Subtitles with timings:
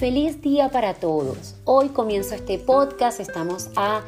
[0.00, 1.56] Feliz día para todos.
[1.66, 4.00] Hoy comienzo este podcast, estamos a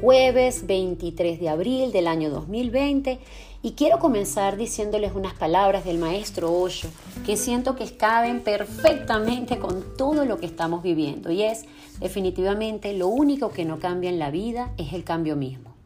[0.00, 3.20] jueves 23 de abril del año 2020
[3.62, 6.88] y quiero comenzar diciéndoles unas palabras del maestro Osho
[7.24, 11.64] que siento que caben perfectamente con todo lo que estamos viviendo y es
[12.00, 15.76] definitivamente lo único que no cambia en la vida es el cambio mismo.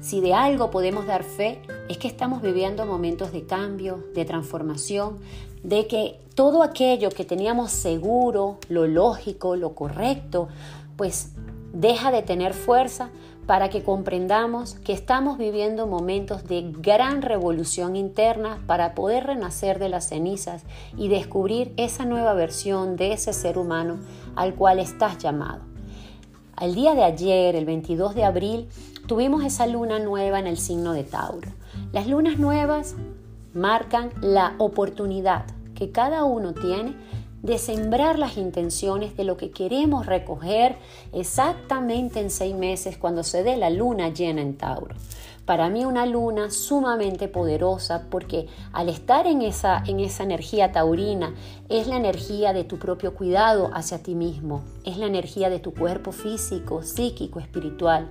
[0.00, 5.18] Si de algo podemos dar fe es que estamos viviendo momentos de cambio, de transformación,
[5.64, 10.48] de que todo aquello que teníamos seguro, lo lógico, lo correcto,
[10.96, 11.32] pues
[11.72, 13.08] deja de tener fuerza
[13.46, 19.88] para que comprendamos que estamos viviendo momentos de gran revolución interna para poder renacer de
[19.88, 20.62] las cenizas
[20.96, 23.98] y descubrir esa nueva versión de ese ser humano
[24.36, 25.62] al cual estás llamado.
[26.60, 28.68] El día de ayer, el 22 de abril,
[29.06, 31.50] tuvimos esa luna nueva en el signo de Tauro.
[31.92, 32.94] Las lunas nuevas
[33.52, 35.44] marcan la oportunidad
[35.74, 36.94] que cada uno tiene
[37.42, 40.76] de sembrar las intenciones de lo que queremos recoger
[41.12, 44.94] exactamente en seis meses cuando se dé la luna llena en Tauro.
[45.44, 51.34] Para mí una luna sumamente poderosa porque al estar en esa, en esa energía taurina
[51.68, 55.74] es la energía de tu propio cuidado hacia ti mismo, es la energía de tu
[55.74, 58.08] cuerpo físico, psíquico, espiritual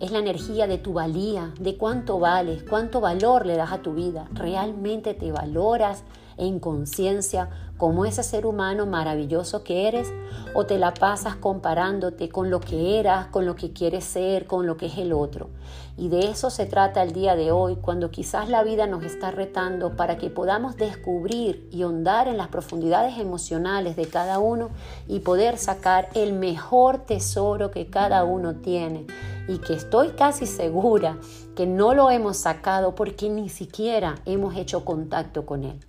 [0.00, 3.92] es la energía de tu valía, de cuánto vales, cuánto valor le das a tu
[3.92, 4.28] vida.
[4.32, 6.04] ¿Realmente te valoras
[6.40, 10.12] en conciencia como ese ser humano maravilloso que eres?
[10.54, 14.66] ¿O te la pasas comparándote con lo que eras, con lo que quieres ser, con
[14.66, 15.50] lo que es el otro?
[15.96, 19.30] Y de eso se trata el día de hoy, cuando quizás la vida nos está
[19.30, 24.70] retando para que podamos descubrir y hondar en las profundidades emocionales de cada uno
[25.06, 29.06] y poder sacar el mejor tesoro que cada uno tiene
[29.46, 31.18] y que estoy casi segura
[31.54, 35.80] que no lo hemos sacado porque ni siquiera hemos hecho contacto con él.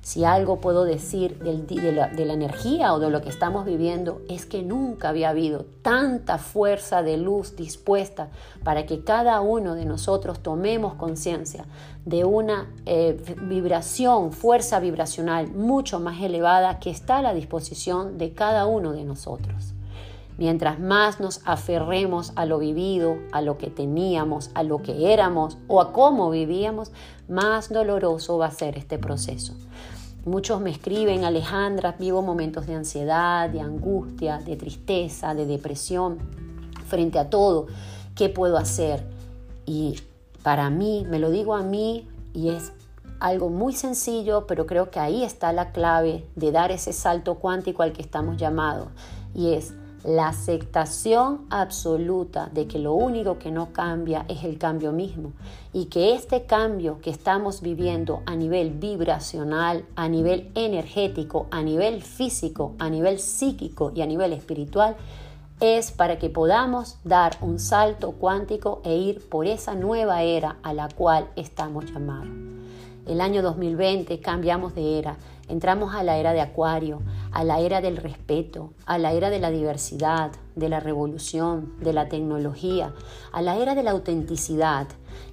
[0.00, 4.62] Si algo puedo decir de, la, energía o de lo que estamos viviendo es que
[4.62, 8.28] nunca había habido tanta fuerza de luz dispuesta
[8.64, 11.66] para que cada uno de nosotros tomemos conciencia
[12.04, 18.32] de una eh, vibración, fuerza vibracional mucho más elevada que está a la disposición de
[18.32, 19.74] cada uno de nosotros.
[20.38, 25.58] Mientras más nos aferremos a lo vivido, a lo que teníamos, a lo que éramos
[25.66, 26.92] o a cómo vivíamos,
[27.28, 29.54] más doloroso va a ser este proceso.
[30.24, 36.18] Muchos me escriben, Alejandra, vivo momentos de ansiedad, de angustia, de tristeza, de depresión
[36.86, 37.66] frente a todo.
[38.14, 39.04] ¿Qué puedo hacer?
[39.66, 39.98] Y
[40.44, 42.72] para mí, me lo digo a mí y es
[43.18, 47.82] algo muy sencillo, pero creo que ahí está la clave de dar ese salto cuántico
[47.82, 48.86] al que estamos llamados.
[49.34, 49.74] Y es
[50.08, 55.32] la aceptación absoluta de que lo único que no cambia es el cambio mismo
[55.74, 62.02] y que este cambio que estamos viviendo a nivel vibracional, a nivel energético, a nivel
[62.02, 64.96] físico, a nivel psíquico y a nivel espiritual
[65.60, 70.72] es para que podamos dar un salto cuántico e ir por esa nueva era a
[70.72, 72.28] la cual estamos llamados.
[73.06, 77.00] El año 2020 cambiamos de era Entramos a la era de Acuario,
[77.38, 81.92] a la era del respeto, a la era de la diversidad, de la revolución, de
[81.92, 82.92] la tecnología,
[83.30, 84.88] a la era de la autenticidad.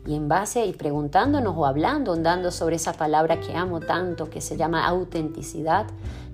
[0.06, 4.40] Y en base y preguntándonos o hablando, andando sobre esa palabra que amo tanto, que
[4.40, 5.88] se llama autenticidad,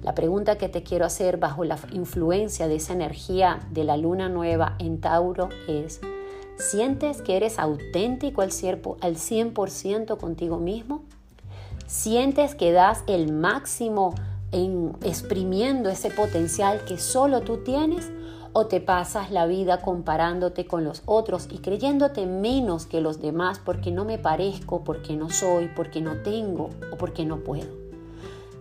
[0.03, 4.27] la pregunta que te quiero hacer bajo la influencia de esa energía de la luna
[4.27, 6.01] nueva en Tauro es,
[6.57, 11.05] ¿sientes que eres auténtico al 100% contigo mismo?
[11.87, 14.15] ¿Sientes que das el máximo
[14.51, 18.09] en exprimiendo ese potencial que solo tú tienes?
[18.53, 23.59] ¿O te pasas la vida comparándote con los otros y creyéndote menos que los demás
[23.63, 27.79] porque no me parezco, porque no soy, porque no tengo o porque no puedo?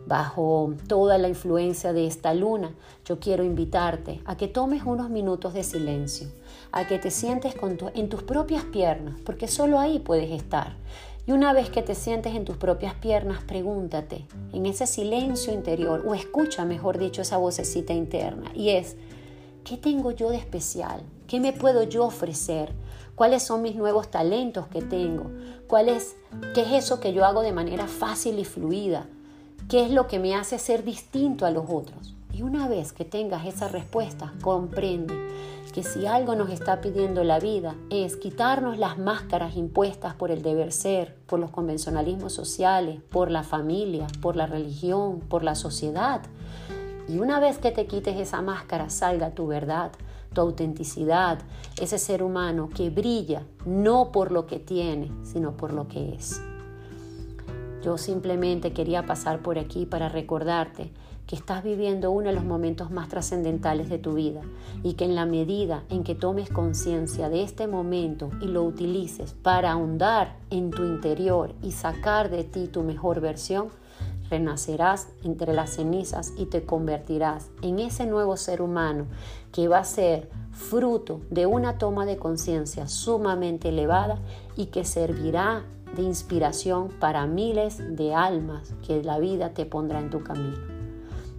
[0.07, 2.73] Bajo toda la influencia de esta luna,
[3.05, 6.29] yo quiero invitarte a que tomes unos minutos de silencio,
[6.71, 7.55] a que te sientes
[7.95, 10.77] en tus propias piernas, porque solo ahí puedes estar
[11.31, 16.03] y una vez que te sientes en tus propias piernas, pregúntate en ese silencio interior,
[16.05, 18.97] o escucha, mejor dicho, esa vocecita interna, y es,
[19.63, 21.03] ¿qué tengo yo de especial?
[21.29, 22.73] ¿Qué me puedo yo ofrecer?
[23.15, 25.31] ¿Cuáles son mis nuevos talentos que tengo?
[25.69, 26.17] ¿Cuál es,
[26.53, 29.07] ¿Qué es eso que yo hago de manera fácil y fluida?
[29.69, 32.17] ¿Qué es lo que me hace ser distinto a los otros?
[32.33, 35.15] Y una vez que tengas esa respuesta, comprende
[35.73, 40.43] que si algo nos está pidiendo la vida es quitarnos las máscaras impuestas por el
[40.43, 46.23] deber ser, por los convencionalismos sociales, por la familia, por la religión, por la sociedad.
[47.09, 49.93] Y una vez que te quites esa máscara, salga tu verdad,
[50.33, 51.39] tu autenticidad,
[51.81, 56.41] ese ser humano que brilla no por lo que tiene, sino por lo que es.
[57.83, 60.93] Yo simplemente quería pasar por aquí para recordarte
[61.27, 64.43] que estás viviendo uno de los momentos más trascendentales de tu vida
[64.83, 69.35] y que en la medida en que tomes conciencia de este momento y lo utilices
[69.35, 73.69] para ahondar en tu interior y sacar de ti tu mejor versión,
[74.29, 79.07] renacerás entre las cenizas y te convertirás en ese nuevo ser humano
[79.53, 84.19] que va a ser fruto de una toma de conciencia sumamente elevada
[84.57, 85.65] y que servirá
[85.97, 90.59] de inspiración para miles de almas que la vida te pondrá en tu camino.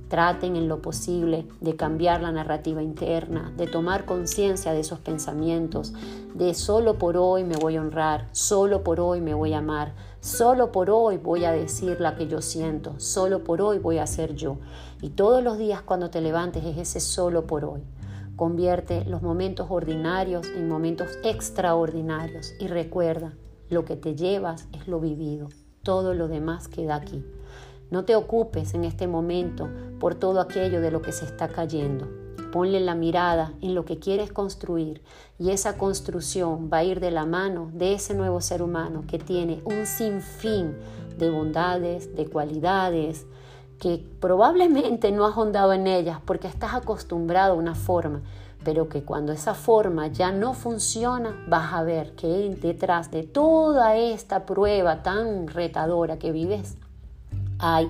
[0.10, 5.94] Traten en lo posible de cambiar la narrativa interna, de tomar conciencia de esos pensamientos,
[6.34, 9.94] de solo por hoy me voy a honrar, solo por hoy me voy a amar,
[10.20, 14.06] solo por hoy voy a decir la que yo siento, solo por hoy voy a
[14.06, 14.58] ser yo.
[15.02, 17.82] Y todos los días cuando te levantes es ese solo por hoy.
[18.36, 23.34] Convierte los momentos ordinarios en momentos extraordinarios y recuerda,
[23.72, 25.48] lo que te llevas es lo vivido,
[25.82, 27.26] todo lo demás queda aquí.
[27.90, 29.70] No te ocupes en este momento
[30.00, 32.08] por todo aquello de lo que se está cayendo.
[32.52, 35.02] Ponle la mirada en lo que quieres construir
[35.40, 39.20] y esa construcción va a ir de la mano de ese nuevo ser humano que
[39.20, 40.76] tiene un sinfín
[41.18, 43.26] de bondades, de cualidades,
[43.80, 48.22] que probablemente no has hondado en ellas porque estás acostumbrado a una forma,
[48.64, 52.28] pero que cuando esa forma ya no funciona, vas a ver que
[52.62, 56.78] detrás de toda esta prueba tan retadora que vives,
[57.60, 57.90] hay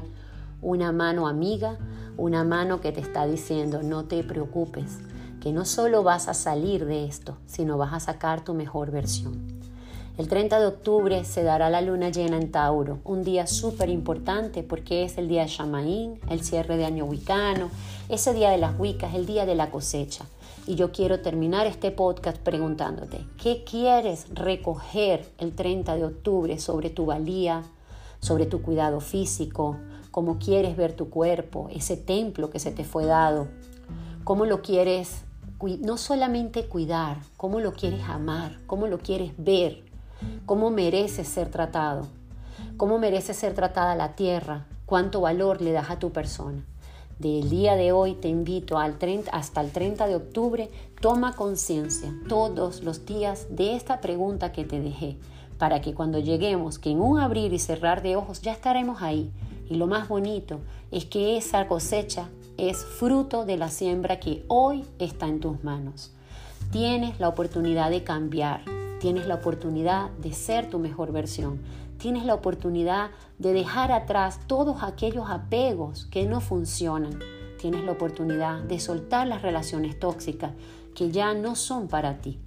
[0.62, 1.78] una mano amiga,
[2.18, 5.00] una mano que te está diciendo, no te preocupes,
[5.42, 9.51] que no solo vas a salir de esto, sino vas a sacar tu mejor versión.
[10.22, 14.62] El 30 de octubre se dará la luna llena en Tauro, un día súper importante
[14.62, 17.72] porque es el día de Shamaín, el cierre de año wicano,
[18.08, 20.26] ese día de las wicas, el día de la cosecha.
[20.68, 26.92] Y yo quiero terminar este podcast preguntándote, ¿qué quieres recoger el 30 de octubre sobre
[26.92, 27.64] tu valía,
[28.20, 29.78] sobre tu cuidado físico,
[30.12, 33.48] cómo quieres ver tu cuerpo, ese templo que se te fue dado,
[34.24, 35.24] cómo lo quieres
[35.80, 39.91] no solamente cuidar, cómo lo quieres amar, cómo lo quieres ver,
[40.46, 42.08] cómo mereces ser tratado,
[42.78, 46.66] cómo merece ser tratada la tierra, cuánto valor le das a tu persona.
[47.20, 52.12] Del día de hoy te invito al 30, hasta el 30 de octubre, toma conciencia
[52.28, 55.18] todos los días de esta pregunta que te dejé
[55.62, 59.32] para que cuando lleguemos, que en un abrir y cerrar de ojos ya estaremos ahí.
[59.70, 60.60] Y lo más bonito
[60.90, 66.12] es que esa cosecha es fruto de la siembra que hoy está en tus manos.
[66.72, 68.64] Tienes la oportunidad de cambiar,
[69.02, 71.60] tienes la oportunidad de ser tu mejor versión,
[71.98, 73.10] tienes la oportunidad
[73.40, 77.18] de dejar atrás todos aquellos apegos que no funcionan,
[77.60, 80.52] tienes la oportunidad de soltar las relaciones tóxicas
[80.96, 82.40] que ya no son para ti.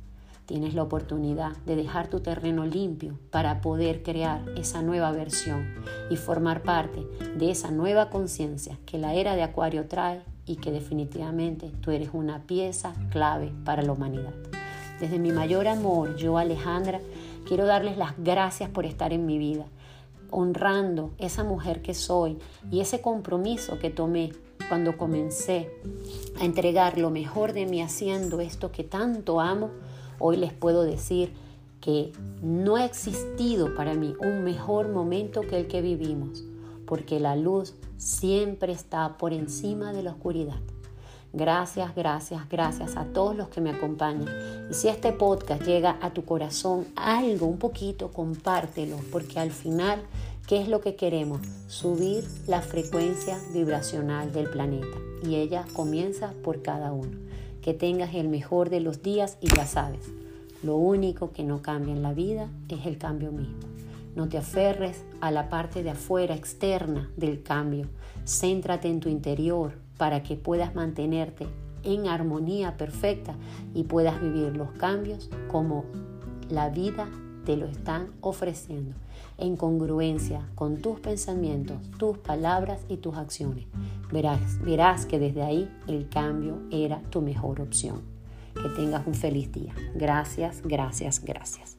[0.46, 5.74] Tienes la oportunidad de dejar tu terreno limpio para poder crear esa nueva versión
[6.08, 7.04] y formar parte
[7.36, 12.10] de esa nueva conciencia que la era de Acuario trae y que definitivamente tú eres
[12.12, 14.34] una pieza clave para la humanidad.
[15.00, 17.00] Desde mi mayor amor, yo Alejandra,
[17.46, 19.67] quiero darles las gracias por estar en mi vida,
[20.31, 22.38] honrando esa mujer que soy
[22.70, 24.32] y ese compromiso que tomé
[24.69, 25.70] cuando comencé
[26.41, 29.70] a entregar lo mejor de mí haciendo esto que tanto amo
[30.19, 31.32] Hoy les puedo decir
[31.81, 32.12] que
[32.43, 36.44] no ha existido para mí un mejor momento que el que vivimos,
[36.86, 40.60] porque la luz siempre está por encima de la oscuridad.
[41.36, 44.29] Gracias, gracias, gracias a todos los que me acompañan.
[44.70, 50.00] Y si este podcast llega a tu corazón algo, un poquito, compártelo, porque al final,
[50.46, 51.41] ¿qué es lo que queremos?
[51.67, 54.96] Subir la frecuencia vibracional del planeta.
[55.24, 57.19] Y ella comienza por cada uno
[57.62, 60.06] que tengas el mejor de los días y ya sabes,
[60.62, 63.58] lo único que no cambia en la vida es el cambio mismo.
[64.14, 67.88] No te aferres a la parte de afuera externa del cambio.
[68.24, 71.46] Céntrate en tu interior para que puedas mantenerte
[71.82, 73.34] en armonía perfecta
[73.74, 75.84] y puedas vivir los cambios como
[76.48, 77.08] la vida
[77.44, 78.96] te lo están ofreciendo,
[79.39, 83.67] en congruencia con tus pensamientos, tus palabras y tus acciones.
[84.13, 88.03] Verás, verás que desde ahí el cambio era tu mejor opción.
[88.55, 89.74] Que tengas un feliz día.
[89.94, 91.77] Gracias, gracias, gracias.